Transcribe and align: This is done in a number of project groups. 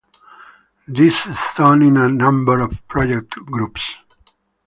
This 0.87 1.27
is 1.27 1.39
done 1.55 1.83
in 1.83 1.95
a 1.95 2.09
number 2.09 2.59
of 2.59 2.87
project 2.87 3.35
groups. 3.45 3.97